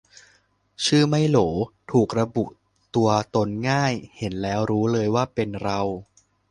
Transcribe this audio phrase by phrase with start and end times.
[0.85, 1.37] ชื่อไม่โหล
[1.91, 2.45] ถูกระบุ
[2.95, 5.79] ตัวตนง่าย เห็นแล้วรู้เลยว่าเป็นเรา